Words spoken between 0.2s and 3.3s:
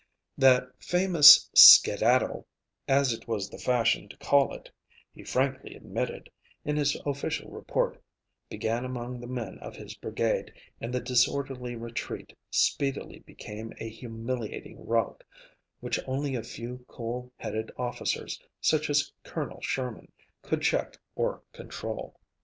That famous "skedaddle," as it